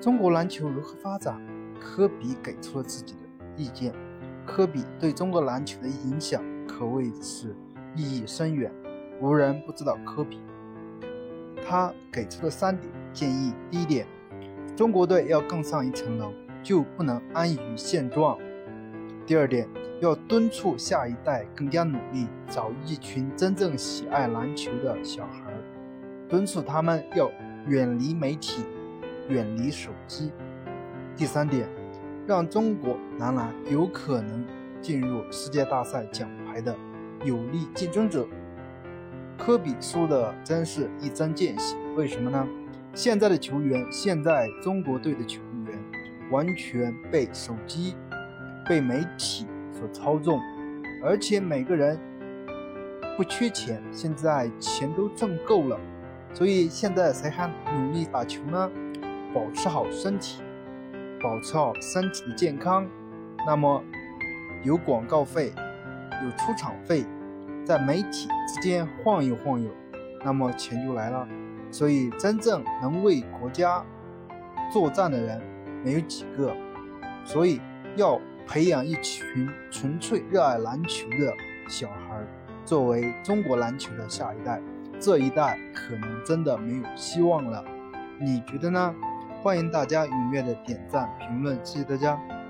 [0.00, 1.40] 中国篮球如何发展？
[1.80, 3.20] 科比给出了自己的
[3.56, 3.92] 意见。
[4.44, 7.54] 科比对中国篮球的影响可谓是
[7.94, 8.72] 意义深远，
[9.20, 10.40] 无人不知道科比。
[11.66, 14.06] 他给出了三点建议：第一点，
[14.74, 16.32] 中国队要更上一层楼，
[16.62, 18.38] 就不能安于现状；
[19.26, 19.68] 第二点，
[20.00, 25.52] 要敦促下一代更加努力，找一群真正喜爱篮球的小孩，
[26.28, 27.30] 敦促他们要
[27.66, 28.64] 远离媒体，
[29.28, 30.30] 远离手机；
[31.16, 31.68] 第三点。
[32.26, 34.44] 让中国男篮有可能
[34.82, 36.76] 进入世界大赛奖牌的
[37.24, 38.28] 有力竞争者。
[39.38, 42.46] 科比说的真是一针见血，为什么呢？
[42.92, 45.78] 现在的球员，现在中国队的球员
[46.30, 47.96] 完全被手机、
[48.68, 50.38] 被媒体所操纵，
[51.02, 51.98] 而且每个人
[53.16, 55.80] 不缺钱，现在钱都挣够了，
[56.34, 58.70] 所以现在谁还努力打球呢？
[59.34, 60.42] 保持好身体。
[61.20, 62.86] 保持好身体的健康，
[63.44, 63.82] 那么
[64.62, 65.52] 有广告费，
[66.22, 67.04] 有出场费，
[67.64, 69.68] 在媒体之间晃悠晃悠，
[70.24, 71.26] 那么钱就来了。
[71.72, 73.84] 所以真正能为国家
[74.70, 75.42] 作战的人
[75.84, 76.56] 没有几个，
[77.24, 77.60] 所以
[77.96, 81.34] 要培养一群纯粹热爱篮球的
[81.68, 82.24] 小孩，
[82.64, 84.62] 作为中国篮球的下一代。
[85.00, 87.64] 这一代可能真的没有希望了，
[88.20, 88.94] 你觉得呢？
[89.48, 92.20] 欢迎大家踊跃的点赞评论，谢谢大家。